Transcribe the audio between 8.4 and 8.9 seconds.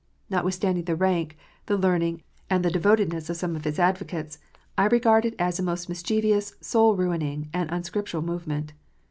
ment.